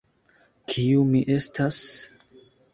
Kiu 0.71 1.05
mi 1.11 1.23
estas? 1.37 1.81